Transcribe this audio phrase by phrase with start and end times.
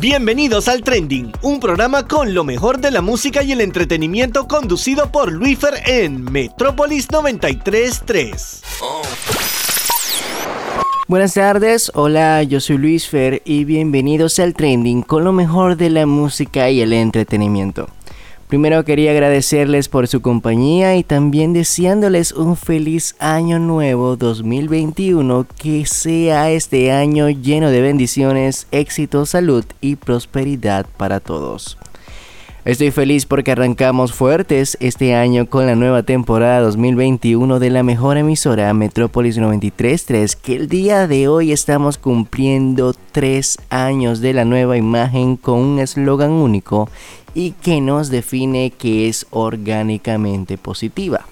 [0.00, 5.10] Bienvenidos al Trending, un programa con lo mejor de la música y el entretenimiento conducido
[5.10, 8.62] por Luifer en Metrópolis 933.
[11.08, 15.90] Buenas tardes, hola, yo soy Luis Fer y bienvenidos al Trending con lo mejor de
[15.90, 17.88] la música y el entretenimiento.
[18.48, 25.84] Primero quería agradecerles por su compañía y también deseándoles un feliz año nuevo 2021, que
[25.84, 31.76] sea este año lleno de bendiciones, éxito, salud y prosperidad para todos.
[32.64, 38.18] Estoy feliz porque arrancamos fuertes este año con la nueva temporada 2021 de la mejor
[38.18, 44.76] emisora Metrópolis 933, que el día de hoy estamos cumpliendo tres años de la nueva
[44.76, 46.90] imagen con un eslogan único
[47.32, 51.26] y que nos define que es orgánicamente positiva.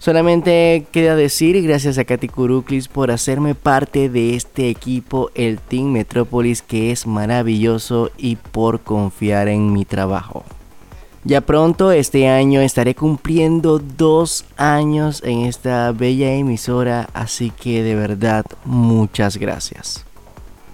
[0.00, 5.92] Solamente queda decir gracias a Katy Kuruklis por hacerme parte de este equipo, el Team
[5.92, 10.42] Metrópolis, que es maravilloso y por confiar en mi trabajo.
[11.22, 17.94] Ya pronto este año estaré cumpliendo dos años en esta bella emisora, así que de
[17.94, 20.06] verdad muchas gracias.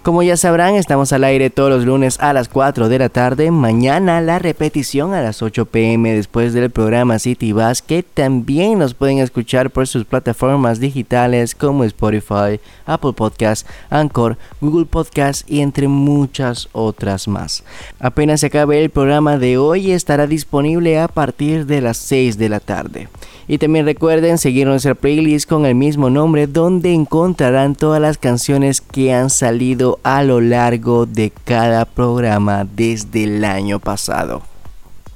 [0.07, 3.51] Como ya sabrán, estamos al aire todos los lunes a las 4 de la tarde.
[3.51, 8.93] Mañana la repetición a las 8 pm después del programa City Bus, que también nos
[8.93, 15.89] pueden escuchar por sus plataformas digitales como Spotify, Apple Podcast, Anchor, Google Podcast y entre
[15.89, 17.65] muchas otras más.
[17.99, 22.47] Apenas se acabe el programa de hoy, estará disponible a partir de las 6 de
[22.47, 23.09] la tarde.
[23.49, 28.81] Y también recuerden seguir nuestra playlist con el mismo nombre donde encontrarán todas las canciones
[28.81, 34.41] que han salido a lo largo de cada programa desde el año pasado.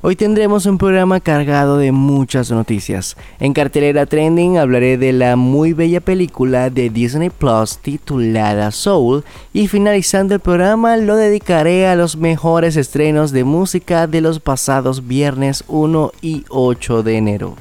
[0.03, 3.15] Hoy tendremos un programa cargado de muchas noticias.
[3.39, 9.67] En cartelera trending hablaré de la muy bella película de Disney Plus titulada Soul y
[9.67, 15.63] finalizando el programa lo dedicaré a los mejores estrenos de música de los pasados viernes
[15.67, 17.55] 1 y 8 de enero.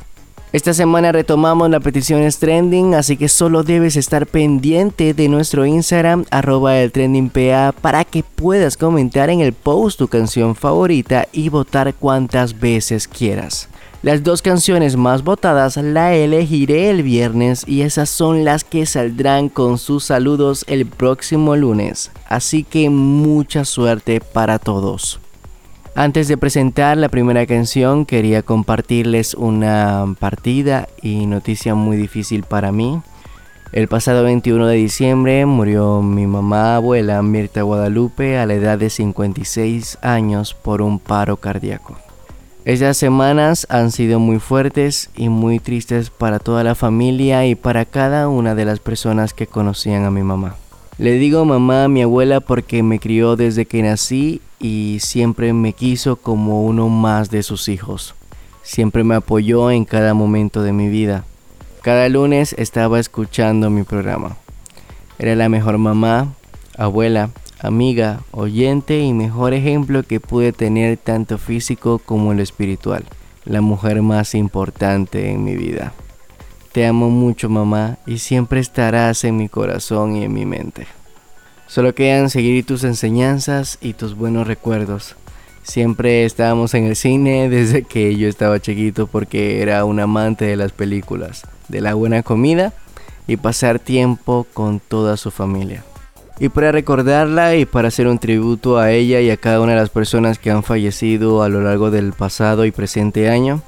[0.53, 6.25] Esta semana retomamos la petición trending, así que solo debes estar pendiente de nuestro Instagram,
[6.33, 11.95] arroba el trendingpa, para que puedas comentar en el post tu canción favorita y votar
[11.95, 13.69] cuantas veces quieras.
[14.03, 19.51] Las dos canciones más votadas la elegiré el viernes y esas son las que saldrán
[19.51, 22.11] con sus saludos el próximo lunes.
[22.27, 25.21] Así que mucha suerte para todos.
[25.95, 32.71] Antes de presentar la primera canción, quería compartirles una partida y noticia muy difícil para
[32.71, 33.03] mí.
[33.73, 38.89] El pasado 21 de diciembre murió mi mamá abuela Mirta Guadalupe a la edad de
[38.89, 41.97] 56 años por un paro cardíaco.
[42.65, 47.85] Estas semanas han sido muy fuertes y muy tristes para toda la familia y para
[47.85, 50.57] cada una de las personas que conocían a mi mamá.
[51.01, 55.73] Le digo mamá a mi abuela porque me crió desde que nací y siempre me
[55.73, 58.15] quiso como uno más de sus hijos.
[58.63, 61.25] Siempre me apoyó en cada momento de mi vida.
[61.81, 64.37] Cada lunes estaba escuchando mi programa.
[65.19, 66.35] Era la mejor mamá,
[66.77, 67.31] abuela,
[67.63, 73.05] amiga, oyente y mejor ejemplo que pude tener tanto físico como lo espiritual.
[73.47, 75.95] La mujer más importante en mi vida.
[76.73, 80.87] Te amo mucho mamá y siempre estarás en mi corazón y en mi mente.
[81.67, 85.17] Solo quedan seguir tus enseñanzas y tus buenos recuerdos.
[85.65, 90.57] Siempre estábamos en el cine desde que yo estaba chiquito porque era un amante de
[90.57, 92.73] las películas, de la buena comida
[93.27, 95.83] y pasar tiempo con toda su familia.
[96.39, 99.79] Y para recordarla y para hacer un tributo a ella y a cada una de
[99.79, 103.61] las personas que han fallecido a lo largo del pasado y presente año,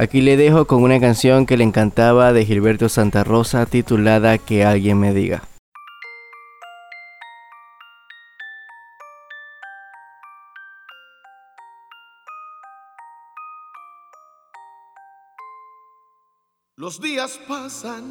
[0.00, 4.64] Aquí le dejo con una canción que le encantaba de Gilberto Santa Rosa titulada Que
[4.64, 5.42] alguien me diga.
[16.76, 18.04] Los días pasan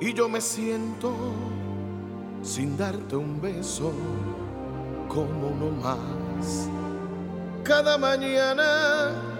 [0.00, 1.14] y yo me siento
[2.42, 3.92] sin darte un beso
[5.06, 6.68] como uno más.
[7.62, 9.37] Cada mañana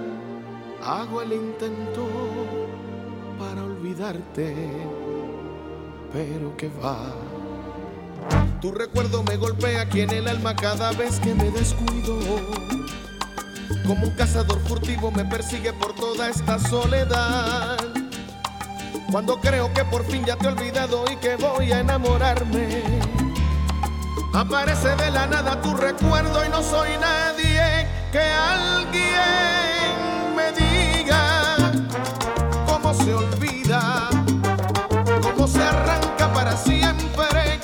[0.85, 2.09] Hago el intento
[3.39, 4.55] para olvidarte,
[6.13, 6.99] pero que va.
[8.61, 12.19] Tu recuerdo me golpea aquí en el alma cada vez que me descuido.
[13.87, 17.79] Como un cazador furtivo me persigue por toda esta soledad.
[19.11, 22.83] Cuando creo que por fin ya te he olvidado y que voy a enamorarme.
[24.35, 30.08] Aparece de la nada tu recuerdo y no soy nadie que alguien
[33.09, 34.11] se olvida,
[35.23, 37.58] cómo se arranca para siempre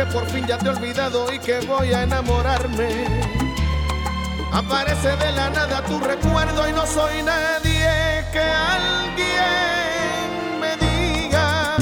[0.00, 2.88] que por fin ya te he olvidado y que voy a enamorarme.
[4.50, 9.20] Aparece de la nada tu recuerdo y no soy nadie que alguien
[10.58, 11.76] me diga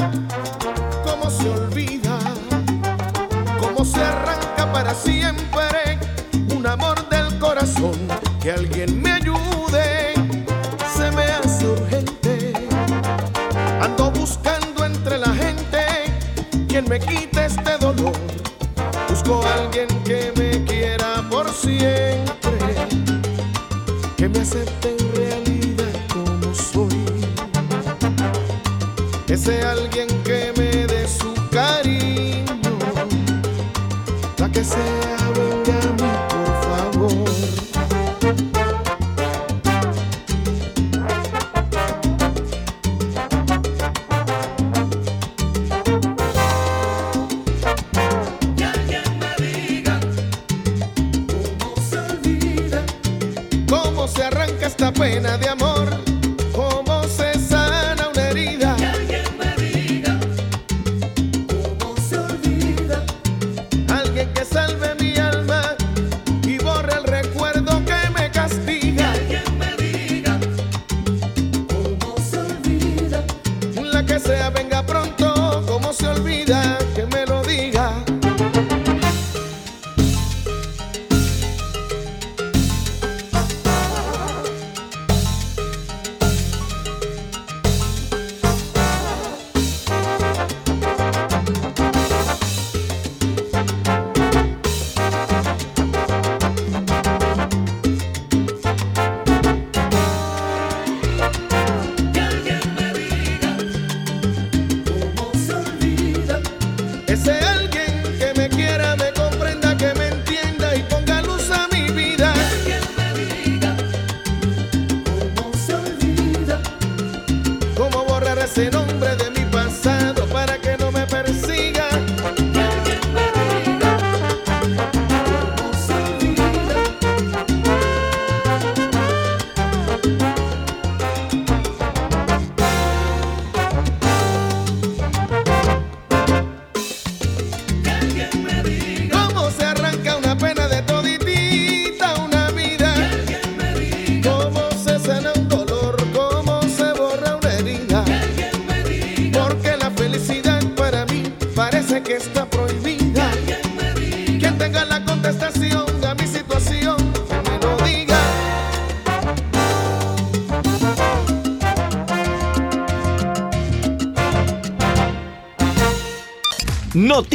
[1.04, 2.18] cómo se olvida,
[3.60, 5.98] cómo se arranca para siempre
[6.56, 7.96] un amor del corazón.
[8.42, 10.14] Que alguien me ayude,
[10.96, 12.52] se me hace urgente.
[13.80, 15.86] Ando buscando entre la gente
[16.68, 17.47] quien me quite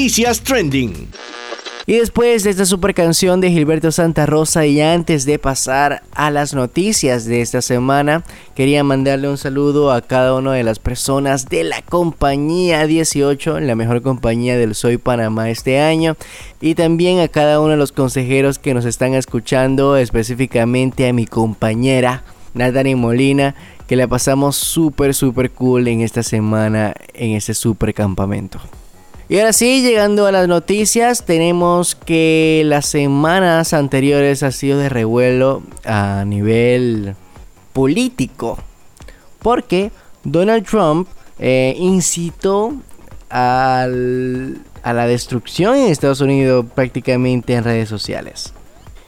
[0.04, 1.08] Noticias Trending.
[1.86, 6.30] Y después de esta super canción de Gilberto Santa Rosa y antes de pasar a
[6.30, 11.48] las noticias de esta semana, quería mandarle un saludo a cada una de las personas
[11.48, 16.18] de la compañía 18, la mejor compañía del Soy Panamá este año,
[16.60, 21.28] y también a cada uno de los consejeros que nos están escuchando, específicamente a mi
[21.28, 23.56] compañera Natalie Molina,
[23.88, 28.60] que la pasamos súper, súper cool en esta semana en este super campamento.
[29.30, 34.90] Y ahora sí, llegando a las noticias, tenemos que las semanas anteriores ha sido de
[34.90, 37.16] revuelo a nivel
[37.72, 38.60] político.
[39.40, 39.92] Porque
[40.24, 41.08] Donald Trump
[41.40, 42.76] eh, incitó
[43.30, 48.54] a la destrucción en Estados Unidos prácticamente en redes sociales.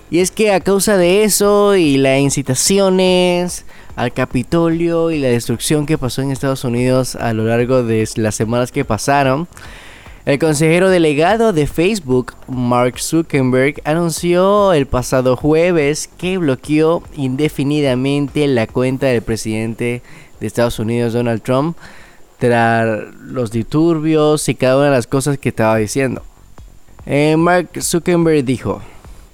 [0.09, 5.85] Y es que a causa de eso y las incitaciones al Capitolio y la destrucción
[5.85, 9.47] que pasó en Estados Unidos a lo largo de las semanas que pasaron,
[10.25, 18.65] el consejero delegado de Facebook, Mark Zuckerberg, anunció el pasado jueves que bloqueó indefinidamente la
[18.65, 20.01] cuenta del presidente
[20.39, 21.77] de Estados Unidos, Donald Trump,
[22.39, 26.23] tras los disturbios y cada una de las cosas que estaba diciendo.
[27.05, 28.81] Eh, Mark Zuckerberg dijo,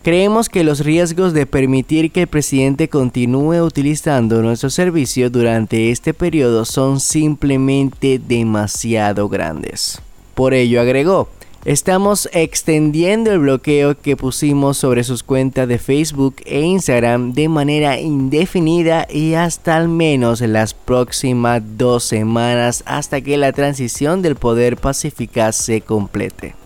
[0.03, 6.13] Creemos que los riesgos de permitir que el presidente continúe utilizando nuestro servicio durante este
[6.13, 10.01] periodo son simplemente demasiado grandes.
[10.41, 11.29] Por ello agregó,
[11.65, 17.99] Estamos extendiendo el bloqueo que pusimos sobre sus cuentas de Facebook e Instagram de manera
[17.99, 24.77] indefinida y hasta al menos las próximas dos semanas hasta que la transición del poder
[24.77, 26.60] pacífica se complete.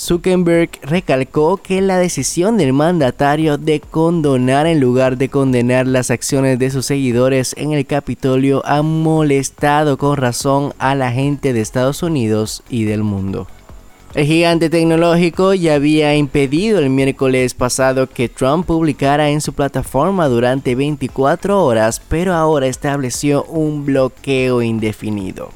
[0.00, 6.58] Zuckerberg recalcó que la decisión del mandatario de condonar en lugar de condenar las acciones
[6.58, 12.02] de sus seguidores en el Capitolio ha molestado con razón a la gente de Estados
[12.02, 13.46] Unidos y del mundo.
[14.14, 20.28] El gigante tecnológico ya había impedido el miércoles pasado que Trump publicara en su plataforma
[20.28, 25.50] durante 24 horas, pero ahora estableció un bloqueo indefinido.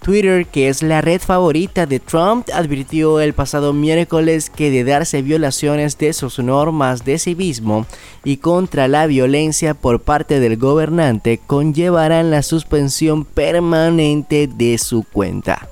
[0.00, 5.22] Twitter, que es la red favorita de Trump, advirtió el pasado miércoles que de darse
[5.22, 7.86] violaciones de sus normas de civismo
[8.24, 15.68] y contra la violencia por parte del gobernante conllevarán la suspensión permanente de su cuenta.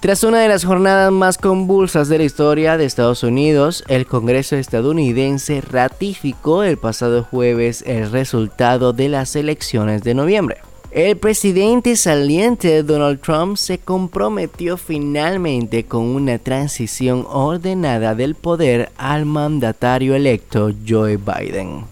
[0.00, 4.56] Tras una de las jornadas más convulsas de la historia de Estados Unidos, el Congreso
[4.56, 10.56] estadounidense ratificó el pasado jueves el resultado de las elecciones de noviembre.
[10.92, 19.24] El presidente saliente Donald Trump se comprometió finalmente con una transición ordenada del poder al
[19.24, 21.84] mandatario electo Joe Biden.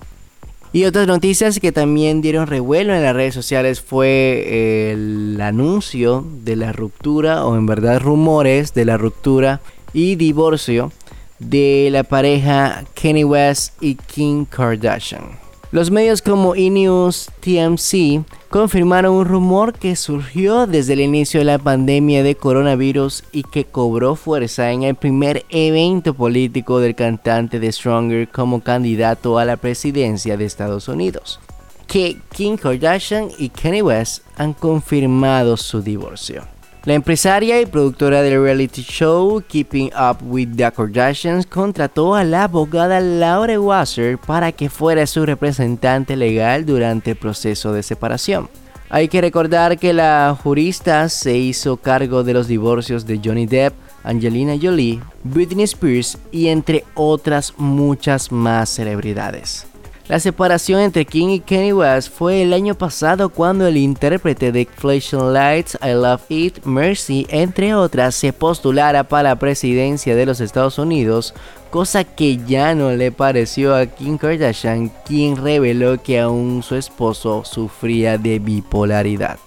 [0.73, 6.57] Y otras noticias que también dieron revuelo en las redes sociales fue el anuncio de
[6.57, 9.61] la ruptura, o en verdad rumores de la ruptura
[9.93, 10.91] y divorcio
[11.39, 15.48] de la pareja Kenny West y Kim Kardashian.
[15.71, 16.71] Los medios como E!
[16.71, 23.25] News, TMC confirmaron un rumor que surgió desde el inicio de la pandemia de coronavirus
[23.33, 29.39] y que cobró fuerza en el primer evento político del cantante de Stronger como candidato
[29.39, 31.39] a la presidencia de Estados Unidos,
[31.87, 36.58] que Kim Kardashian y Kanye West han confirmado su divorcio.
[36.85, 42.45] La empresaria y productora del reality show Keeping Up with the Kardashians contrató a la
[42.45, 48.49] abogada Laura Wasser para que fuera su representante legal durante el proceso de separación.
[48.91, 53.75] Hay que recordar que la jurista se hizo cargo de los divorcios de Johnny Depp,
[54.03, 59.67] Angelina Jolie, Britney Spears y entre otras muchas más celebridades.
[60.09, 64.67] La separación entre King y Kanye West fue el año pasado cuando el intérprete de
[64.67, 70.41] Flashing Lights, I Love It, Mercy, entre otras, se postulara para la presidencia de los
[70.41, 71.35] Estados Unidos,
[71.69, 77.45] cosa que ya no le pareció a Kim Kardashian, quien reveló que aún su esposo
[77.45, 79.39] sufría de bipolaridad.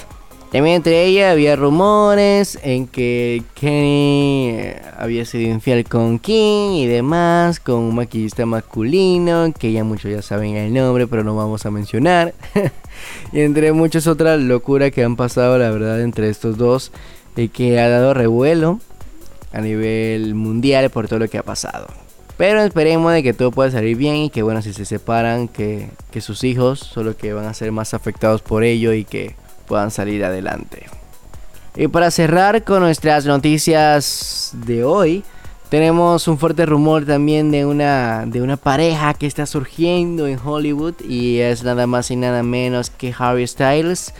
[0.51, 6.87] También entre ella había rumores en que Kenny eh, había sido infiel con Kim y
[6.87, 11.65] demás, con un maquillista masculino, que ya muchos ya saben el nombre, pero no vamos
[11.65, 12.33] a mencionar.
[13.31, 16.91] y entre muchas otras locuras que han pasado, la verdad, entre estos dos,
[17.37, 18.81] y que ha dado revuelo
[19.53, 21.87] a nivel mundial por todo lo que ha pasado.
[22.35, 25.87] Pero esperemos de que todo pueda salir bien y que bueno, si se separan, que,
[26.11, 29.39] que sus hijos solo que van a ser más afectados por ello y que
[29.71, 30.87] puedan salir adelante.
[31.77, 35.23] Y para cerrar con nuestras noticias de hoy,
[35.69, 40.95] tenemos un fuerte rumor también de una, de una pareja que está surgiendo en Hollywood
[41.07, 44.13] y es nada más y nada menos que Harry Styles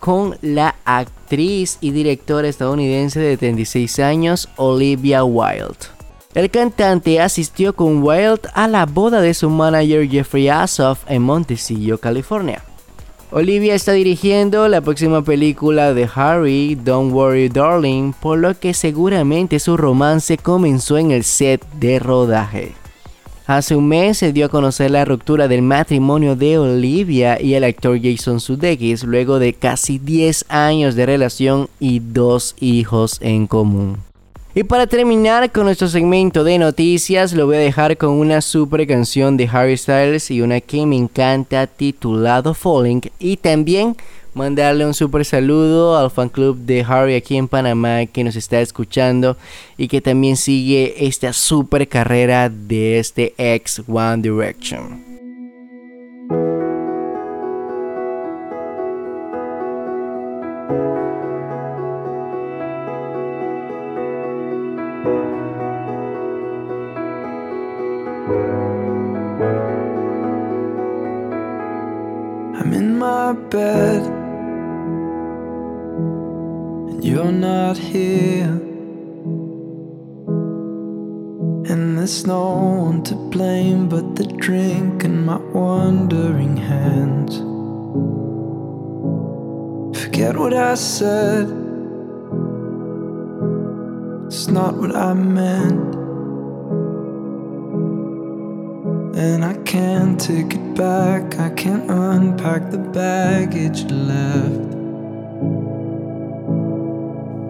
[0.00, 5.86] con la actriz y directora estadounidense de 36 años Olivia Wilde.
[6.34, 11.98] El cantante asistió con Wilde a la boda de su manager Jeffrey Asoff en Montesillo,
[11.98, 12.64] California.
[13.38, 19.58] Olivia está dirigiendo la próxima película de Harry, Don't Worry Darling, por lo que seguramente
[19.58, 22.72] su romance comenzó en el set de rodaje.
[23.46, 27.64] Hace un mes se dio a conocer la ruptura del matrimonio de Olivia y el
[27.64, 34.05] actor Jason Sudeikis luego de casi 10 años de relación y dos hijos en común.
[34.58, 38.86] Y para terminar con nuestro segmento de noticias, lo voy a dejar con una super
[38.86, 43.02] canción de Harry Styles y una que me encanta titulado Falling.
[43.18, 43.98] Y también
[44.32, 48.58] mandarle un super saludo al fan club de Harry aquí en Panamá que nos está
[48.62, 49.36] escuchando
[49.76, 55.05] y que también sigue esta super carrera de este ex One Direction.
[73.50, 74.02] Bed
[76.96, 78.62] and you're not here.
[81.68, 87.36] And there's no one to blame but the drink and my wandering hands.
[90.00, 91.48] Forget what I said.
[94.26, 95.95] It's not what I meant.
[99.16, 104.74] And I can't take it back, I can't unpack the baggage left.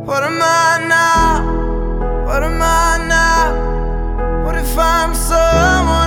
[0.06, 2.24] What am I now?
[2.24, 4.44] What am I now?
[4.44, 6.05] What if I'm someone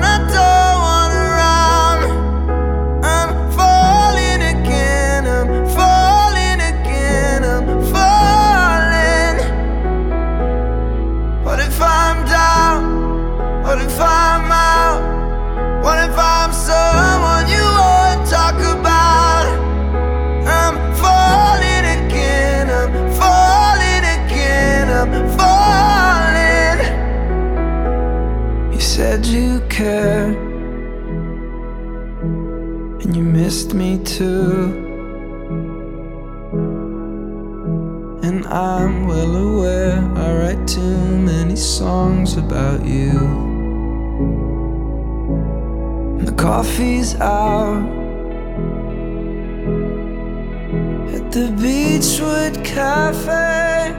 [33.73, 34.73] me too.
[38.23, 43.13] And I'm well aware I write too many songs about you.
[46.25, 47.83] The coffee's out
[51.15, 53.93] at the Beachwood Cafe.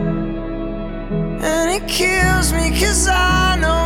[1.43, 3.79] And it kills me cause I know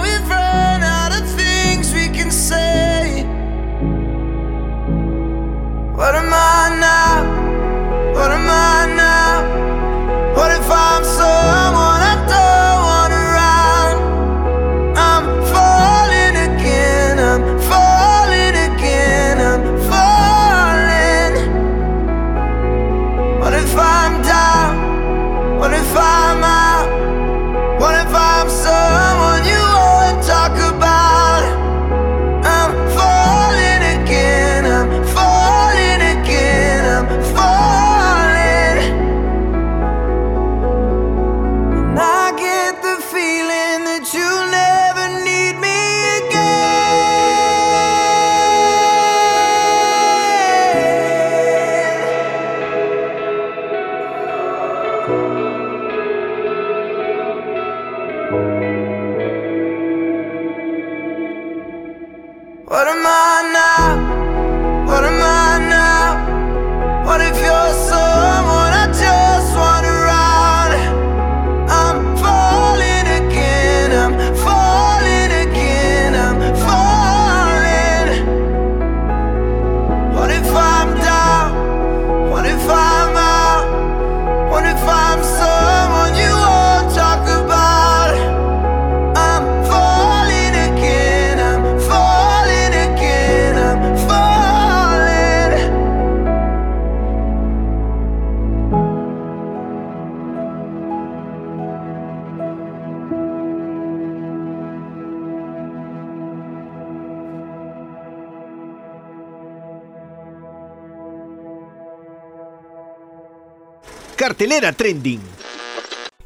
[114.24, 115.20] Cartelera Trending.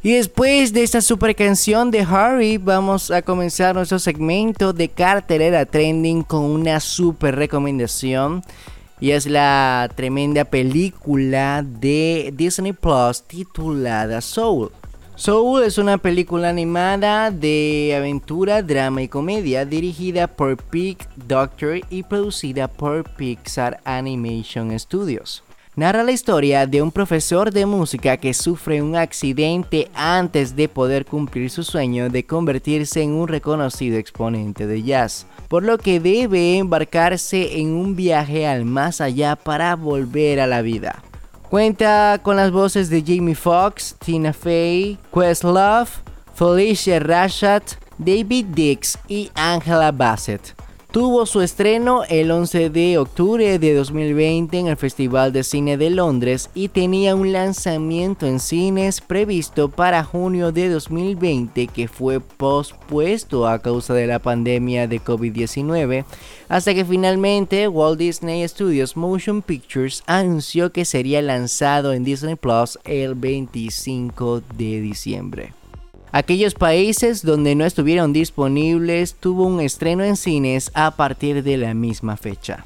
[0.04, 5.66] Y después de esta super canción de Harry, vamos a comenzar nuestro segmento de cartelera
[5.66, 8.44] trending con una super recomendación.
[9.00, 14.70] Y es la tremenda película de Disney Plus titulada Soul.
[15.16, 22.04] Soul es una película animada de aventura, drama y comedia dirigida por Pig Doctor y
[22.04, 25.42] producida por Pixar Animation Studios.
[25.78, 31.06] Narra la historia de un profesor de música que sufre un accidente antes de poder
[31.06, 36.58] cumplir su sueño de convertirse en un reconocido exponente de jazz, por lo que debe
[36.58, 41.00] embarcarse en un viaje al más allá para volver a la vida.
[41.48, 45.90] Cuenta con las voces de Jamie Foxx, Tina Fey, Questlove,
[46.34, 47.62] Felicia Rashad,
[47.98, 50.56] David Dix y Angela Bassett.
[50.90, 55.90] Tuvo su estreno el 11 de octubre de 2020 en el Festival de Cine de
[55.90, 63.46] Londres y tenía un lanzamiento en cines previsto para junio de 2020 que fue pospuesto
[63.46, 66.06] a causa de la pandemia de COVID-19
[66.48, 72.78] hasta que finalmente Walt Disney Studios Motion Pictures anunció que sería lanzado en Disney Plus
[72.84, 75.57] el 25 de diciembre.
[76.12, 81.74] Aquellos países donde no estuvieron disponibles tuvo un estreno en cines a partir de la
[81.74, 82.64] misma fecha.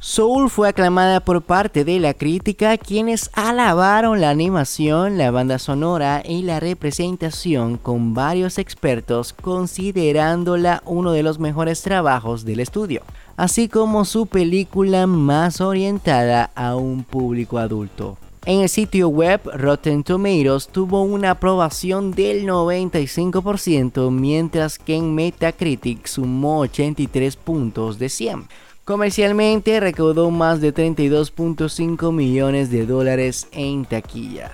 [0.00, 6.22] Soul fue aclamada por parte de la crítica quienes alabaron la animación, la banda sonora
[6.24, 13.02] y la representación con varios expertos considerándola uno de los mejores trabajos del estudio,
[13.36, 18.18] así como su película más orientada a un público adulto.
[18.48, 26.06] En el sitio web Rotten Tomatoes tuvo una aprobación del 95%, mientras que en Metacritic
[26.06, 28.44] sumó 83 puntos de 100.
[28.86, 34.50] Comercialmente recaudó más de 32.5 millones de dólares en taquilla.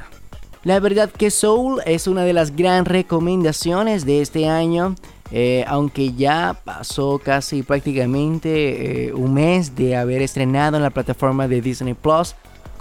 [0.65, 4.97] La verdad que Soul es una de las gran recomendaciones de este año.
[5.31, 11.49] Eh, aunque ya pasó casi prácticamente eh, un mes de haber estrenado en la plataforma
[11.49, 12.35] de Disney Plus,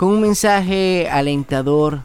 [0.04, 2.02] con un mensaje alentador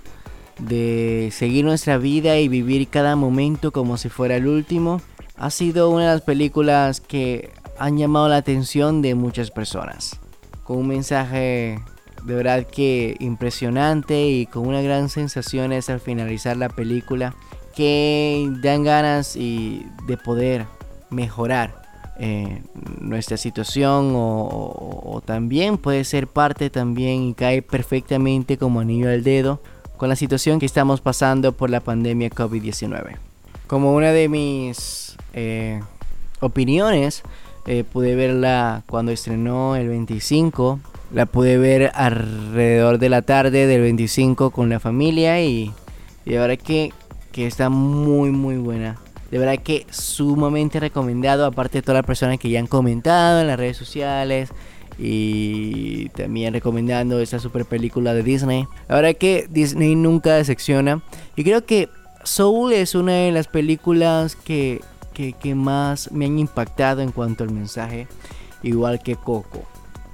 [0.61, 5.01] de seguir nuestra vida y vivir cada momento como si fuera el último,
[5.37, 10.21] ha sido una de las películas que han llamado la atención de muchas personas.
[10.63, 11.81] Con un mensaje
[12.23, 17.35] de verdad que impresionante y con una gran sensación es al finalizar la película
[17.75, 20.67] que dan ganas y de poder
[21.11, 21.78] mejorar
[22.21, 22.63] eh,
[23.01, 29.61] nuestra situación o, también puede ser parte también y cae perfectamente como anillo al dedo
[29.97, 33.17] con la situación que estamos pasando por la pandemia COVID-19.
[33.69, 35.81] Como una de mis eh,
[36.41, 37.23] opiniones,
[37.67, 40.81] eh, pude verla cuando estrenó el 25,
[41.13, 45.73] la pude ver alrededor de la tarde del 25 con la familia y,
[46.27, 46.93] y ahora que,
[47.31, 48.97] que está muy muy buena
[49.31, 53.47] de verdad que sumamente recomendado, aparte de todas las personas que ya han comentado en
[53.47, 54.51] las redes sociales
[54.99, 58.67] y también recomendando esta super película de Disney.
[58.88, 61.03] La verdad que Disney nunca decepciona
[61.37, 61.88] y creo que
[62.25, 64.81] Soul es una de las películas que,
[65.12, 68.09] que, que más me han impactado en cuanto al mensaje,
[68.62, 69.62] igual que Coco.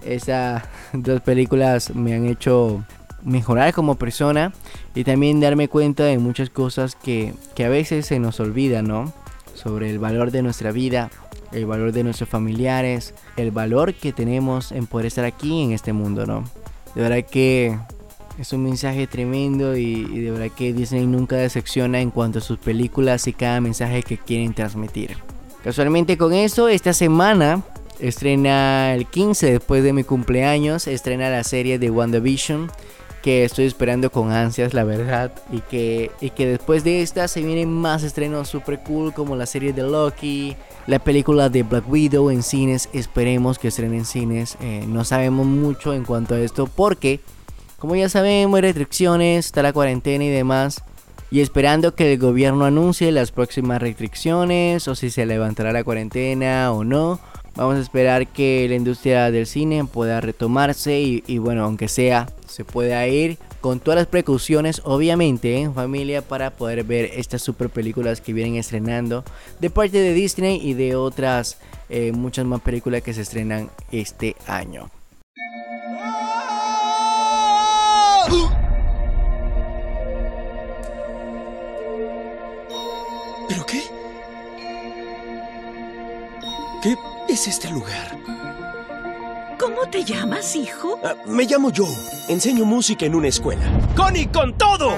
[0.04, 2.84] Esas dos películas me han hecho
[3.24, 4.52] mejorar como persona
[4.94, 9.12] y también darme cuenta de muchas cosas que, a veces se nos olvida, ¿no?
[9.54, 11.10] Sobre el valor de nuestra vida,
[11.52, 15.92] el valor de nuestros familiares, el valor que tenemos en poder estar aquí en este
[15.92, 16.44] mundo, ¿no?
[16.94, 17.78] De verdad que
[18.38, 22.42] es un mensaje tremendo y, y, de verdad que Disney nunca decepciona en cuanto a
[22.42, 25.16] sus películas y cada mensaje que quieren transmitir.
[25.62, 27.62] Casualmente con eso, esta semana
[28.00, 32.70] estrena el 15 después de mi cumpleaños, estrena la serie de WandaVision
[33.24, 35.32] que estoy esperando con ansias, la verdad.
[35.50, 39.46] Y que, y que después de esta se vienen más estrenos super cool como la
[39.46, 40.54] serie de Loki,
[40.86, 42.90] la película de Black Widow en cines.
[42.92, 44.58] Esperemos que estrenen en cines.
[44.60, 47.20] Eh, no sabemos mucho en cuanto a esto porque,
[47.78, 50.82] como ya sabemos, hay restricciones, está la cuarentena y demás.
[51.30, 56.70] Y esperando que el gobierno anuncie las próximas restricciones o si se levantará la cuarentena
[56.72, 57.20] o no.
[57.56, 62.64] Vamos a esperar que la industria del cine pueda retomarse y, bueno, aunque sea, se
[62.64, 68.20] pueda ir con todas las precauciones, obviamente, en familia, para poder ver estas super películas
[68.20, 69.24] que vienen estrenando
[69.60, 74.34] de parte de Disney y de otras eh, muchas más películas que se estrenan este
[74.48, 74.90] año.
[83.48, 83.82] ¿Pero qué?
[86.82, 88.16] ¿Qué es este lugar?
[89.58, 91.00] ¿Cómo te llamas, hijo?
[91.02, 91.92] Ah, me llamo Joe.
[92.28, 93.62] Enseño música en una escuela.
[93.96, 94.96] ¡Connie, con todo!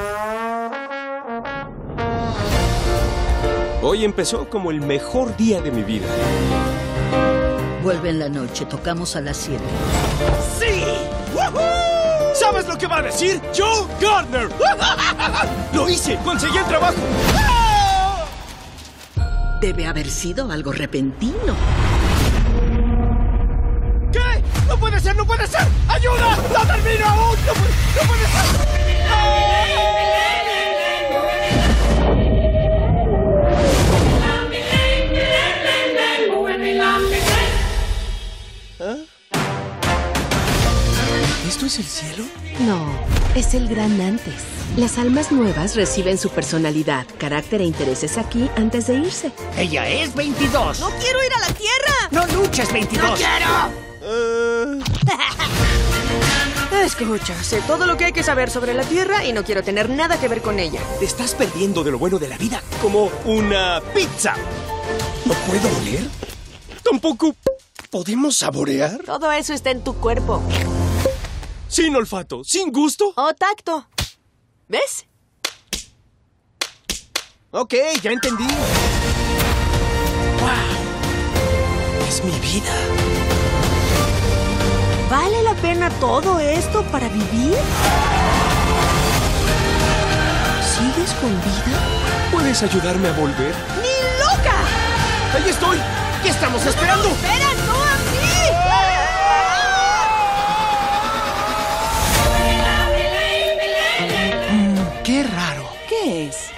[3.83, 6.07] Hoy empezó como el mejor día de mi vida.
[7.83, 9.63] Vuelve en la noche, tocamos a las 7.
[10.59, 10.85] ¡Sí!
[12.35, 13.41] ¿Sabes lo que va a decir?
[13.57, 14.49] Joe Gardner.
[15.73, 16.19] ¡Lo hice!
[16.23, 16.97] ¡Conseguí el trabajo!
[19.59, 21.86] Debe haber sido algo repentino.
[25.27, 25.61] ¡No puede ser!
[25.61, 25.89] ¡No puede ser!
[25.89, 26.37] ¡Ayuda!
[26.53, 27.37] ¡No termino aún!
[27.47, 28.67] ¡No, puede, no puede ser!
[41.49, 42.25] ¿Esto es el cielo?
[42.61, 42.87] No,
[43.35, 44.35] es el gran antes.
[44.77, 49.33] Las almas nuevas reciben su personalidad, carácter e intereses aquí antes de irse.
[49.59, 50.79] Ella es 22.
[50.79, 52.09] ¡No quiero ir a la Tierra!
[52.13, 53.11] ¡No luches, 22!
[53.11, 53.87] ¡No quiero!
[56.87, 59.91] Escucha, sé todo lo que hay que saber sobre la Tierra y no quiero tener
[59.91, 60.81] nada que ver con ella.
[61.01, 64.37] Te estás perdiendo de lo bueno de la vida, como una pizza.
[65.25, 66.09] ¿No puedo oler?
[66.85, 67.35] Tampoco
[67.91, 69.03] podemos saborear.
[69.05, 70.41] Todo eso está en tu cuerpo.
[71.67, 73.13] Sin olfato, sin gusto.
[73.17, 73.89] O tacto.
[74.69, 75.07] ¿Ves?
[77.51, 78.47] Ok, ya entendí.
[80.41, 82.09] ¡Wow!
[82.09, 83.06] Es mi vida.
[85.11, 87.57] ¿Vale la pena todo esto para vivir?
[90.63, 91.79] ¿Sigues con vida?
[92.33, 93.55] ¿Puedes ayudarme a volver?
[93.83, 94.57] ¡Ni loca!
[95.35, 95.79] ¡Ahí estoy!
[96.23, 97.09] ¿Qué estamos esperando?
[97.09, 98.47] ¡Espera, no a mí!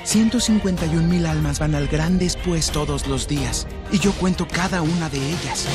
[0.09, 5.11] 151 mil almas van al gran después todos los días y yo cuento cada una
[5.11, 5.67] de ellas.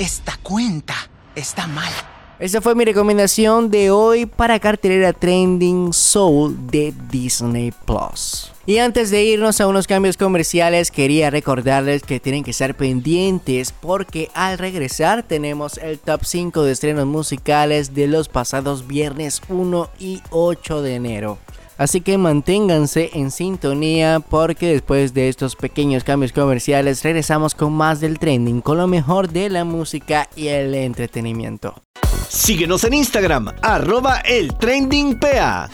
[0.00, 0.96] Esta cuenta
[1.34, 1.92] está mal.
[2.40, 8.50] Esa fue mi recomendación de hoy para cartelera Trending Soul de Disney Plus.
[8.66, 13.72] Y antes de irnos a unos cambios comerciales, quería recordarles que tienen que estar pendientes
[13.72, 19.90] porque al regresar tenemos el top 5 de estrenos musicales de los pasados viernes 1
[20.00, 21.38] y 8 de enero.
[21.76, 28.00] Así que manténganse en sintonía porque después de estos pequeños cambios comerciales regresamos con más
[28.00, 31.74] del trending, con lo mejor de la música y el entretenimiento.
[32.28, 35.68] Síguenos en Instagram, arroba el trending PA.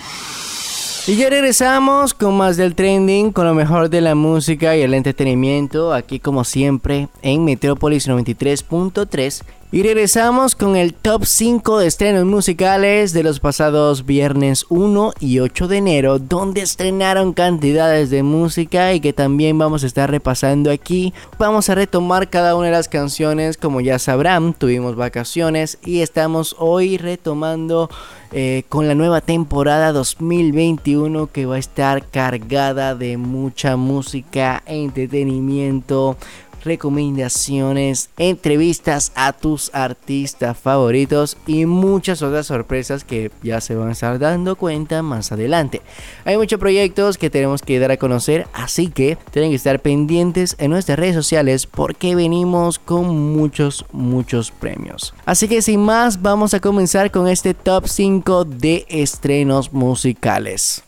[1.06, 4.94] Y ya regresamos con más del trending, con lo mejor de la música y el
[4.94, 12.24] entretenimiento, aquí como siempre en Metrópolis 93.3 y regresamos con el top 5 de estrenos
[12.24, 18.92] musicales de los pasados viernes 1 y 8 de enero, donde estrenaron cantidades de música
[18.94, 21.14] y que también vamos a estar repasando aquí.
[21.38, 26.56] Vamos a retomar cada una de las canciones, como ya sabrán, tuvimos vacaciones y estamos
[26.59, 27.88] hoy retomando
[28.33, 36.16] eh, con la nueva temporada 2021 que va a estar cargada de mucha música, entretenimiento
[36.64, 43.92] recomendaciones, entrevistas a tus artistas favoritos y muchas otras sorpresas que ya se van a
[43.92, 45.83] estar dando cuenta más adelante.
[46.25, 50.57] Hay muchos proyectos que tenemos que dar a conocer, así que tienen que estar pendientes
[50.59, 55.14] en nuestras redes sociales porque venimos con muchos, muchos premios.
[55.25, 60.83] Así que sin más, vamos a comenzar con este top 5 de estrenos musicales.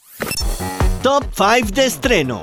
[1.03, 2.43] Top 5 de estreno.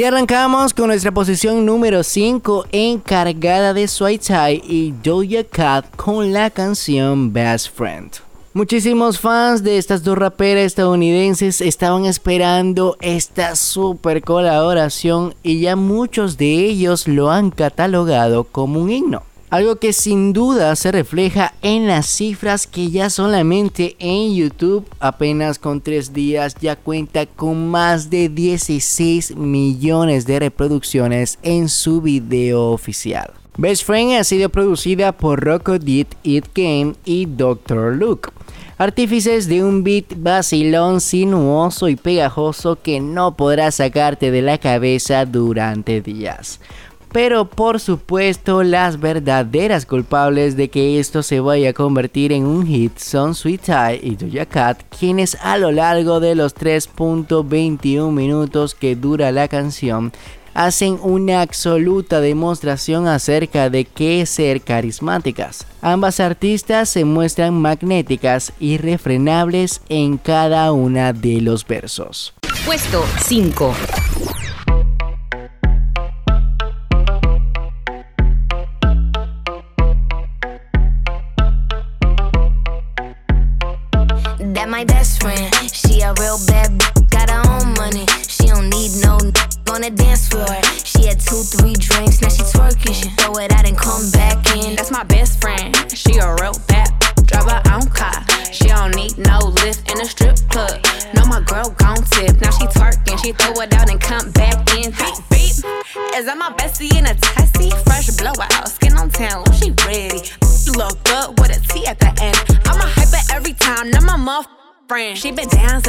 [0.00, 6.48] Y arrancamos con nuestra posición número 5 encargada de Tai y Doja Cat con la
[6.48, 8.10] canción Best Friend.
[8.54, 16.38] Muchísimos fans de estas dos raperas estadounidenses estaban esperando esta super colaboración y ya muchos
[16.38, 19.22] de ellos lo han catalogado como un himno.
[19.50, 25.58] Algo que sin duda se refleja en las cifras que ya solamente en YouTube apenas
[25.58, 32.70] con tres días ya cuenta con más de 16 millones de reproducciones en su video
[32.70, 33.32] oficial.
[33.56, 37.96] Best Friend ha sido producida por Rocco Did It Game y Dr.
[37.96, 38.30] Luke
[38.80, 45.26] artífices de un beat vacilón sinuoso y pegajoso que no podrás sacarte de la cabeza
[45.26, 46.60] durante días.
[47.12, 52.66] Pero por supuesto las verdaderas culpables de que esto se vaya a convertir en un
[52.66, 58.74] hit son Sweet Tie y Doja Cat, quienes a lo largo de los 3.21 minutos
[58.74, 60.12] que dura la canción
[60.54, 65.66] hacen una absoluta demostración acerca de qué ser carismáticas.
[65.80, 72.34] Ambas artistas se muestran magnéticas y refrenables en cada una de los versos.
[72.64, 73.74] Puesto 5.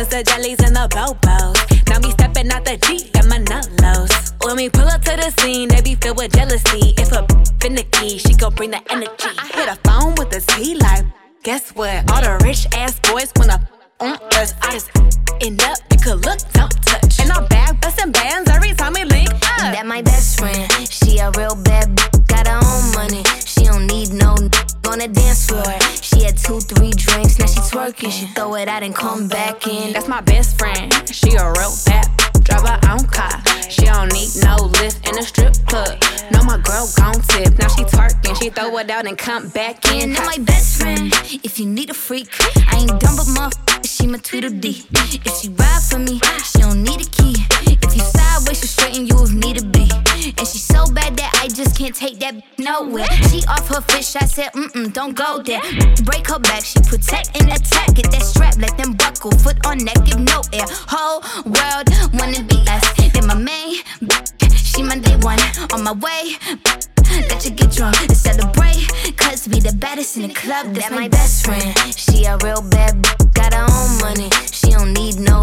[0.01, 1.30] The jellies and the boba.
[39.01, 40.13] Out and come back in.
[40.13, 41.11] Now my best friend,
[41.43, 42.27] if you need a freak,
[42.71, 43.49] I ain't dumb but my
[43.83, 44.85] She my Tweedledee.
[45.25, 47.35] If she ride for me, she don't need a key.
[47.81, 49.89] If you sideways, she straighten you if need to be.
[50.37, 53.09] And she so bad that I just can't take that nowhere.
[53.29, 55.61] She off her fish, I said, mm mm, don't go there.
[56.03, 57.95] Break her back, she protect and attack.
[57.95, 59.31] Get that strap, let them buckle.
[59.31, 60.65] Foot on neck, give no air.
[60.69, 61.87] Whole world
[62.19, 62.85] wanna be us.
[63.13, 63.77] Then my main,
[64.53, 65.39] she my day one.
[65.73, 66.37] On my way,
[67.30, 68.88] let you get drunk and celebrate.
[69.17, 70.74] Cause we the baddest in the club.
[70.74, 71.76] That's my best friend.
[71.95, 73.02] She a real bad,
[73.34, 74.30] got her own money.
[74.52, 75.41] She don't need no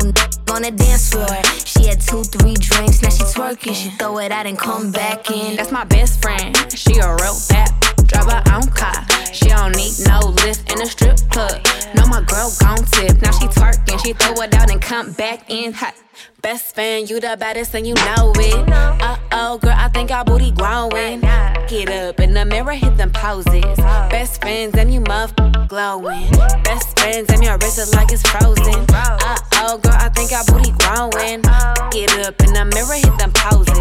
[0.51, 1.27] on the dance floor.
[1.65, 3.03] She had two, three drinks.
[3.03, 5.57] Now she twerking, she throw it out and come back in.
[5.57, 6.57] That's my best friend.
[6.73, 7.71] She a real bad.
[8.07, 9.05] Drive her own car.
[9.33, 11.61] She don't need no lift in a strip club.
[11.95, 13.21] No, my girl gon' tip.
[13.21, 15.95] Now she twerking, she throw it out and come back in hot.
[16.41, 18.69] Best friend, you the baddest and you know it.
[18.73, 21.21] Uh oh, girl, I think our booty growing.
[21.69, 23.77] Get up in the mirror, hit them poses.
[24.11, 25.35] Best friends and you muff
[25.69, 26.31] glowing.
[26.65, 28.87] Best friends and your wrist is like it's frozen.
[28.91, 31.43] Uh oh, girl, I think our booty growing.
[31.91, 33.79] Get up in the mirror, hit them poses.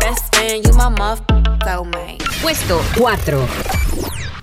[0.00, 1.20] Best friend, you my muff
[1.64, 2.22] soulmate.
[2.40, 3.46] Puesto 4.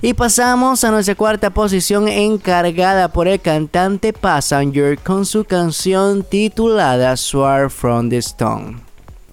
[0.01, 7.17] Y pasamos a nuestra cuarta posición encargada por el cantante Passenger con su canción titulada
[7.17, 8.81] Sword from the Stone.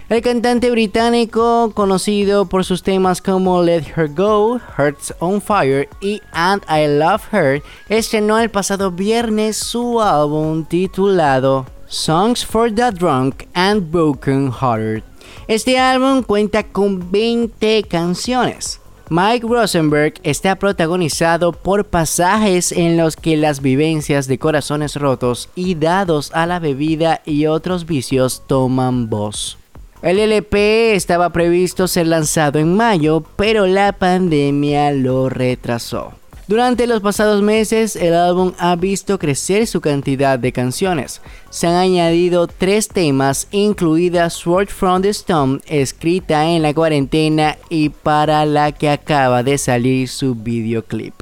[0.08, 6.20] El cantante británico, conocido por sus temas como Let Her Go, Hearts on Fire y
[6.32, 13.46] And I Love Her, estrenó el pasado viernes su álbum titulado Songs for the Drunk
[13.52, 15.02] and Broken Hearted.
[15.46, 18.80] Este álbum cuenta con 20 canciones.
[19.10, 25.74] Mike Rosenberg está protagonizado por pasajes en los que las vivencias de corazones rotos y
[25.74, 29.58] dados a la bebida y otros vicios toman voz.
[30.00, 36.21] El LP estaba previsto ser lanzado en mayo, pero la pandemia lo retrasó.
[36.52, 41.22] Durante los pasados meses, el álbum ha visto crecer su cantidad de canciones.
[41.48, 47.88] Se han añadido tres temas, incluida Sword from the Stone, escrita en la cuarentena y
[47.88, 51.14] para la que acaba de salir su videoclip.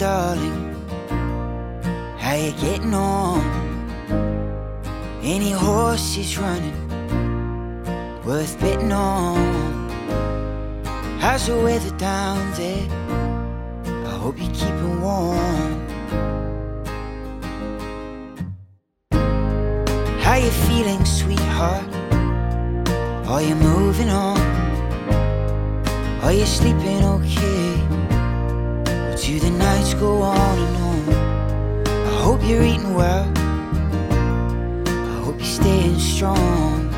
[0.00, 0.63] Darling?
[2.44, 3.40] You getting on?
[5.22, 6.76] Any horses running
[8.22, 9.88] worth betting on?
[11.20, 12.86] How's the weather down there?
[13.86, 15.86] I hope you're keeping warm.
[20.20, 21.88] How you feeling, sweetheart?
[23.26, 24.38] Are you moving on?
[26.22, 27.80] Are you sleeping okay?
[28.86, 30.83] Or do the nights go on and on?
[32.24, 33.30] I hope you're eating well.
[34.86, 36.88] I hope you're staying strong.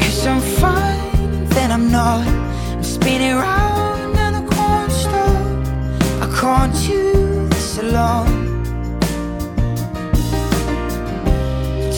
[0.00, 2.26] Cause I'm fine, then I'm not.
[2.28, 5.46] I'm spinning round and I can't stop.
[6.24, 8.62] I can't do this alone.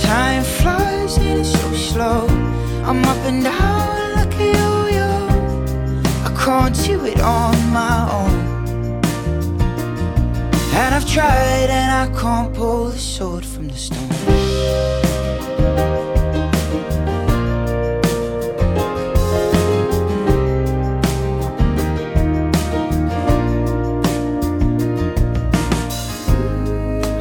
[0.03, 2.27] Time flies and it's so slow.
[2.85, 5.11] I'm up and down like a yo-yo.
[6.29, 8.52] I can't do it on my own.
[10.75, 14.09] And I've tried and I can't pull the sword from the stone.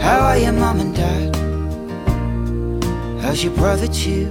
[0.01, 1.35] How are your mom and dad?
[3.21, 4.29] How's your brother too?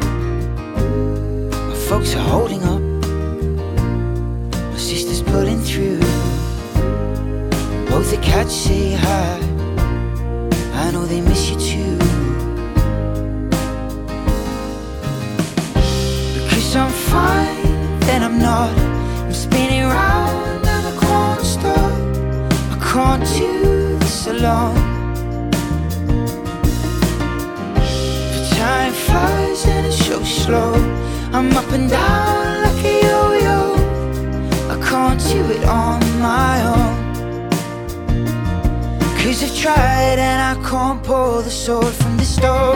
[1.68, 2.59] My folks are holding
[8.40, 9.38] Cats say hi.
[10.72, 11.98] I know they miss you too.
[16.38, 18.72] Because I'm fine, then I'm not.
[19.26, 21.92] I'm spinning round and I can't stop.
[22.74, 24.80] I can't do this alone.
[28.32, 30.72] But time flies and it's so slow.
[31.34, 33.60] I'm up and down like a yo-yo.
[34.74, 36.89] I can't do it on my own.
[39.30, 42.74] Cause I've tried and I can't pull the sword from the stone.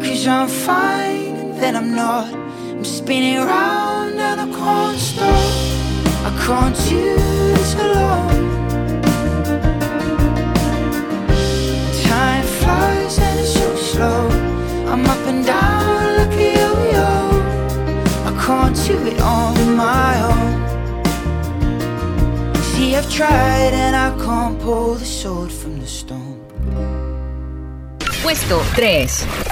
[0.00, 1.03] Because I'm fine
[1.64, 2.30] then I'm not.
[2.76, 5.44] I'm spinning round and I can't stop.
[6.28, 8.40] I can't this alone.
[12.08, 14.20] Time flies and it's so slow.
[14.92, 17.12] I'm up and down like a yo-yo.
[18.28, 19.54] I can't do it on
[19.86, 20.52] my own.
[22.68, 26.36] See, I've tried and I can't pull the sword from the stone.
[28.22, 29.43] Puesto 3.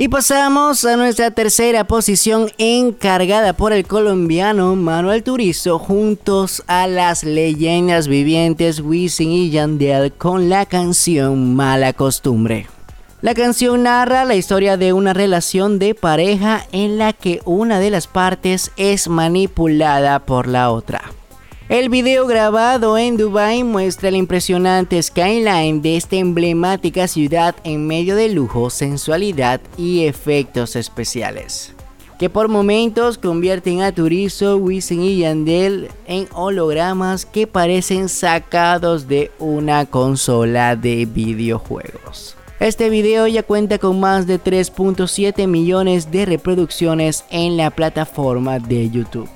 [0.00, 7.22] Y pasamos a nuestra tercera posición encargada por el colombiano Manuel Turizo juntos a las
[7.22, 12.66] leyendas vivientes Wisin y Yandel con la canción Mala Costumbre.
[13.20, 17.90] La canción narra la historia de una relación de pareja en la que una de
[17.90, 21.02] las partes es manipulada por la otra.
[21.70, 28.16] El video grabado en Dubai muestra el impresionante skyline de esta emblemática ciudad en medio
[28.16, 31.72] de lujo, sensualidad y efectos especiales,
[32.18, 39.30] que por momentos convierten a Turizo, Wisin y Yandel en hologramas que parecen sacados de
[39.38, 42.34] una consola de videojuegos.
[42.58, 48.90] Este video ya cuenta con más de 3.7 millones de reproducciones en la plataforma de
[48.90, 49.28] YouTube.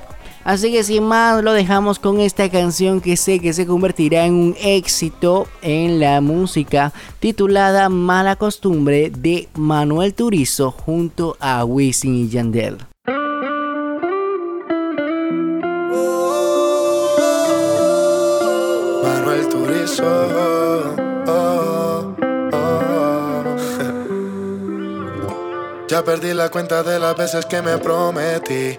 [0.44, 4.34] Así que sin más lo dejamos con esta canción que sé que se convertirá en
[4.34, 12.28] un éxito en la música titulada Mala Costumbre de Manuel Turizo junto a Wisin y
[12.28, 12.76] Yandel.
[19.02, 20.04] Manuel Turizo.
[25.86, 28.78] Ya perdí la cuenta de las veces que me prometí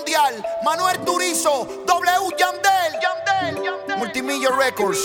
[0.00, 0.44] mundial.
[0.64, 3.98] Manuel Turizo, W Yandel, Yandel, Yandel.
[3.98, 4.98] Multimillion Records,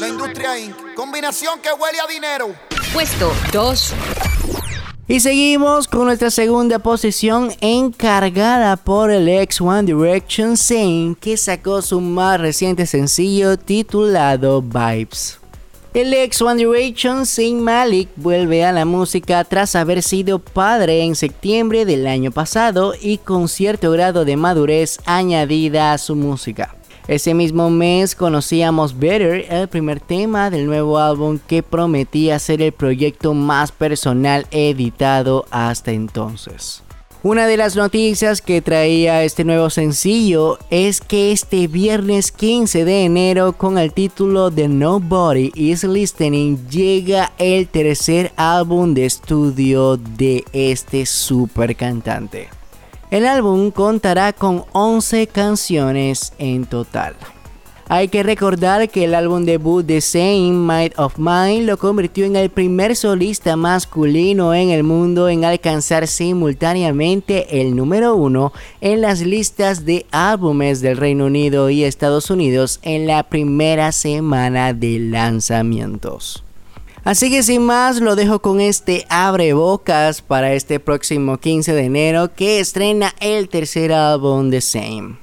[0.00, 0.94] la industria Inc.
[0.94, 2.54] Combinación que huele a dinero.
[2.92, 3.94] Puesto 2.
[5.08, 11.80] Y seguimos con nuestra segunda posición encargada por el ex One Direction Zayn que sacó
[11.80, 15.37] su más reciente sencillo titulado Vibes.
[15.98, 21.16] El ex One Direction Zayn Malik vuelve a la música tras haber sido padre en
[21.16, 26.76] septiembre del año pasado y con cierto grado de madurez añadida a su música.
[27.08, 32.70] Ese mismo mes conocíamos Better, el primer tema del nuevo álbum que prometía ser el
[32.70, 36.84] proyecto más personal editado hasta entonces.
[37.24, 43.04] Una de las noticias que traía este nuevo sencillo es que este viernes 15 de
[43.04, 50.44] enero con el título de Nobody is Listening llega el tercer álbum de estudio de
[50.52, 52.50] este super cantante.
[53.10, 57.16] El álbum contará con 11 canciones en total.
[57.90, 62.36] Hay que recordar que el álbum debut de Same Might of Mine lo convirtió en
[62.36, 69.22] el primer solista masculino en el mundo en alcanzar simultáneamente el número uno en las
[69.22, 76.44] listas de álbumes del Reino Unido y Estados Unidos en la primera semana de lanzamientos.
[77.04, 81.84] Así que sin más lo dejo con este abre bocas para este próximo 15 de
[81.84, 85.16] enero que estrena el tercer álbum de Same.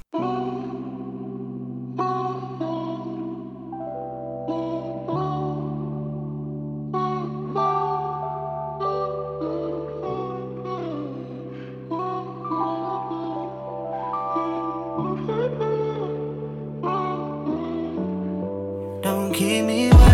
[19.36, 20.05] keep me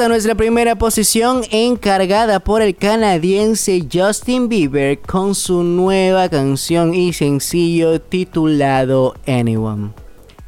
[0.00, 7.12] a nuestra primera posición encargada por el canadiense Justin Bieber con su nueva canción y
[7.12, 9.90] sencillo titulado Anyone.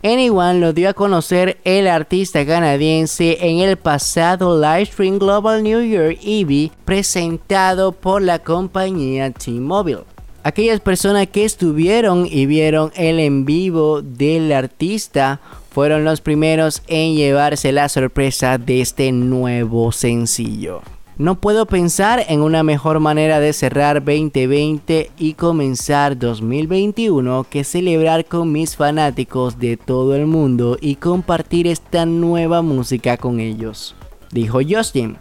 [0.03, 6.19] Anyone lo dio a conocer el artista canadiense en el pasado Livestream Global New York
[6.25, 10.05] EV presentado por la compañía T-Mobile.
[10.43, 15.41] Aquellas personas que estuvieron y vieron el en vivo del artista
[15.75, 20.83] fueron los primeros en llevarse la sorpresa de este nuevo sencillo.
[21.19, 28.25] No puedo pensar en una mejor manera de cerrar 2020 y comenzar 2021 que celebrar
[28.25, 33.97] con mis fanáticos de todo el mundo y compartir esta nueva música con ellos.
[34.31, 35.17] Dijo Justin,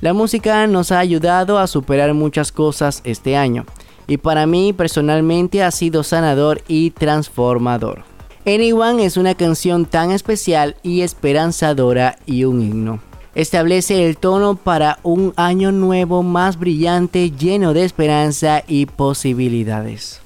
[0.00, 3.66] la música nos ha ayudado a superar muchas cosas este año
[4.06, 8.15] y para mí personalmente ha sido sanador y transformador.
[8.48, 13.00] Anyone es una canción tan especial y esperanzadora y un himno.
[13.34, 20.20] Establece el tono para un año nuevo más brillante, lleno de esperanza y posibilidades.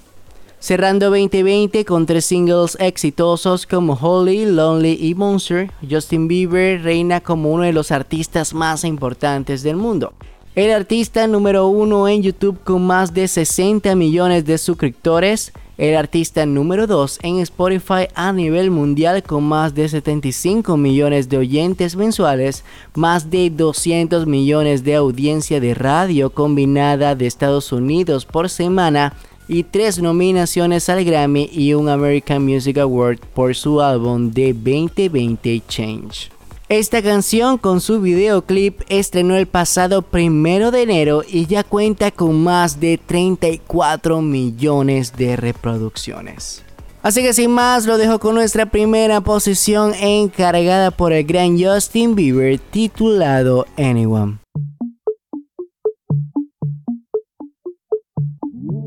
[0.58, 7.50] Cerrando 2020 con tres singles exitosos como Holy, Lonely y Monster, Justin Bieber reina como
[7.50, 10.12] uno de los artistas más importantes del mundo.
[10.54, 16.44] El artista número uno en YouTube con más de 60 millones de suscriptores, el artista
[16.44, 22.64] número 2 en Spotify a nivel mundial con más de 75 millones de oyentes mensuales,
[22.94, 29.14] más de 200 millones de audiencia de radio combinada de Estados Unidos por semana
[29.48, 35.62] y tres nominaciones al Grammy y un American Music Award por su álbum de 2020
[35.66, 36.39] Change.
[36.70, 42.44] Esta canción con su videoclip estrenó el pasado primero de enero y ya cuenta con
[42.44, 46.62] más de 34 millones de reproducciones.
[47.02, 52.14] Así que sin más lo dejo con nuestra primera posición encargada por el gran Justin
[52.14, 54.38] Bieber titulado Anyone.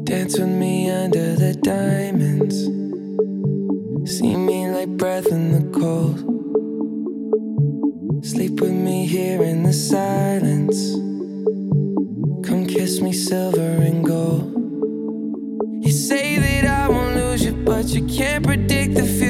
[0.06, 2.64] Dance with me under the diamonds.
[4.10, 6.43] See me like breath in the cold.
[8.24, 10.94] Sleep with me here in the silence.
[12.48, 14.50] Come kiss me silver and gold.
[15.84, 19.23] You say that I won't lose you, but you can't predict the future.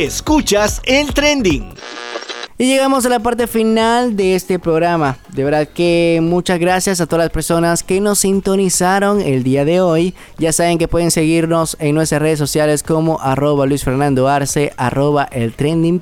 [0.00, 1.74] Escuchas el trending.
[2.56, 5.18] Y llegamos a la parte final de este programa.
[5.28, 9.82] De verdad que muchas gracias a todas las personas que nos sintonizaron el día de
[9.82, 10.14] hoy.
[10.38, 15.24] Ya saben que pueden seguirnos en nuestras redes sociales como arroba Luis Fernando Arce, arroba
[15.24, 16.00] el trending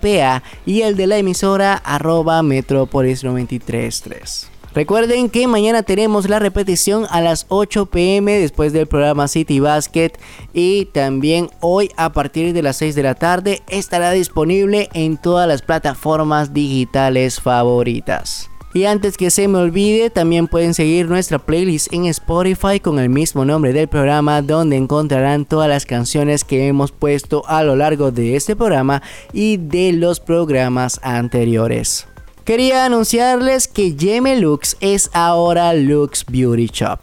[0.64, 4.57] y el de la emisora arroba Metropolis 933.
[4.78, 10.12] Recuerden que mañana tenemos la repetición a las 8 pm después del programa City Basket
[10.54, 15.48] y también hoy a partir de las 6 de la tarde estará disponible en todas
[15.48, 18.48] las plataformas digitales favoritas.
[18.72, 23.08] Y antes que se me olvide, también pueden seguir nuestra playlist en Spotify con el
[23.08, 28.12] mismo nombre del programa, donde encontrarán todas las canciones que hemos puesto a lo largo
[28.12, 29.02] de este programa
[29.32, 32.07] y de los programas anteriores.
[32.48, 33.94] Quería anunciarles que
[34.40, 36.98] Lux es ahora Lux Beauty Shop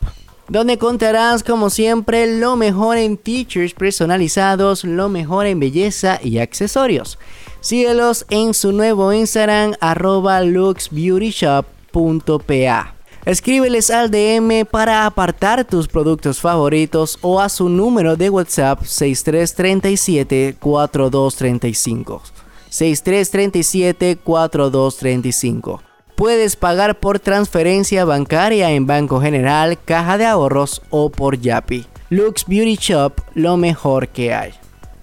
[0.47, 7.19] donde encontrarás como siempre lo mejor en teachers personalizados, lo mejor en belleza y accesorios.
[7.61, 12.95] Síguelos en su nuevo Instagram arroba luxbeautyshop.pa.
[13.25, 20.55] Escríbeles al DM para apartar tus productos favoritos o a su número de WhatsApp 6337
[20.59, 22.44] 4235.
[22.75, 25.81] 6337 4235.
[26.17, 31.85] Puedes pagar por transferencia bancaria en Banco General, Caja de Ahorros o por Yapi.
[32.09, 34.51] Lux Beauty Shop, lo mejor que hay.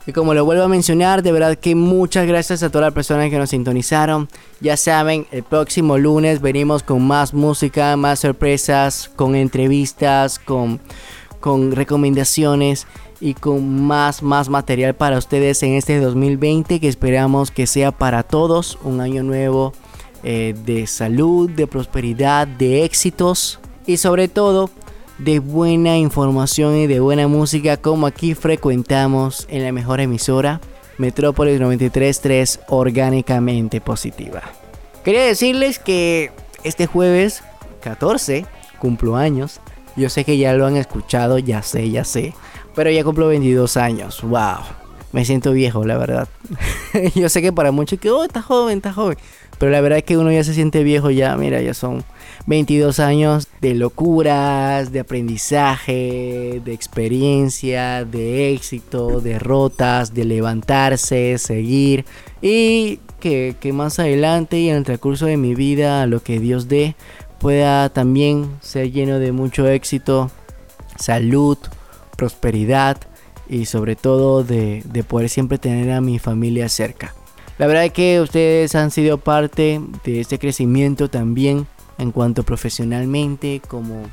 [0.06, 3.30] Y como lo vuelvo a mencionar, de verdad que muchas gracias a todas las personas
[3.30, 4.28] que nos sintonizaron.
[4.60, 10.78] Ya saben, el próximo lunes venimos con más música, más sorpresas, con entrevistas, con,
[11.40, 12.86] con recomendaciones
[13.22, 18.24] y con más, más material para ustedes en este 2020 que esperamos que sea para
[18.24, 19.72] todos un año nuevo
[20.24, 24.70] eh, de salud, de prosperidad, de éxitos y sobre todo
[25.18, 30.60] de buena información y de buena música como aquí frecuentamos en la mejor emisora
[30.98, 34.42] Metrópolis 93.3 orgánicamente positiva.
[35.04, 36.32] Quería decirles que
[36.64, 37.44] este jueves
[37.82, 38.46] 14
[38.80, 39.60] cumplo años.
[39.94, 42.34] Yo sé que ya lo han escuchado, ya sé, ya sé.
[42.74, 44.22] Pero ya cumplo 22 años.
[44.22, 44.60] ¡Wow!
[45.12, 46.28] Me siento viejo, la verdad.
[47.14, 49.18] Yo sé que para muchos que, oh, está joven, está joven.
[49.58, 52.02] Pero la verdad es que uno ya se siente viejo ya, mira, ya son
[52.46, 62.04] 22 años de locuras, de aprendizaje, de experiencia, de éxito, derrotas, de levantarse, seguir
[62.40, 66.66] y que, que más adelante y en el transcurso de mi vida, lo que Dios
[66.66, 66.96] dé,
[67.38, 70.30] pueda también ser lleno de mucho éxito,
[70.96, 71.58] salud,
[72.22, 72.98] prosperidad
[73.48, 77.16] y sobre todo de, de poder siempre tener a mi familia cerca.
[77.58, 81.66] La verdad es que ustedes han sido parte de este crecimiento también
[81.98, 84.04] en cuanto profesionalmente como,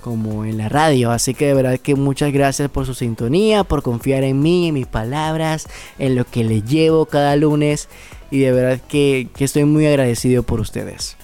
[0.00, 1.10] como en la radio.
[1.10, 4.74] Así que de verdad que muchas gracias por su sintonía, por confiar en mí, en
[4.74, 5.66] mis palabras,
[5.98, 7.88] en lo que les llevo cada lunes.
[8.30, 11.16] Y de verdad que, estoy muy agradecido por ustedes.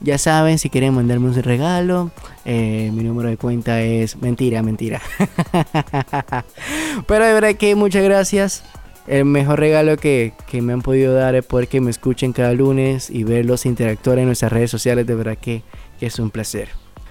[0.00, 2.10] Ya saben, si quieren mandarme un regalo,
[2.44, 5.00] eh, mi número de cuenta es mentira, mentira.
[7.06, 8.62] Pero de verdad que muchas gracias
[9.06, 13.08] el mejor regalo que, me han podido dar es poder que me escuchen cada lunes
[13.08, 15.06] y verlos interactuar en nuestras redes sociales.
[15.06, 15.62] De verdad que,
[15.98, 16.68] que, es un placer.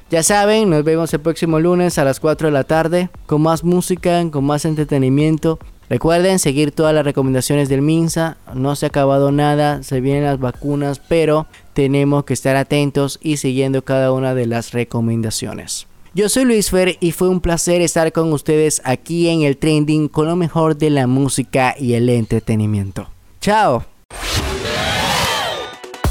[0.10, 3.64] Ya saben, nos vemos el próximo lunes a las 4 de la tarde con más
[3.64, 5.58] música, con más entretenimiento.
[5.90, 8.38] Recuerden seguir todas las recomendaciones del MINSA.
[8.54, 13.38] No se ha acabado nada, se vienen las vacunas, pero tenemos que estar atentos y
[13.38, 15.86] siguiendo cada una de las recomendaciones.
[16.16, 20.08] Yo soy Luis Fer y fue un placer estar con ustedes aquí en el trending
[20.08, 23.10] con lo mejor de la música y el entretenimiento.
[23.42, 23.84] Chao.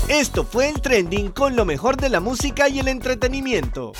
[0.09, 3.93] Esto fue el trending con lo mejor de la música y el entretenimiento.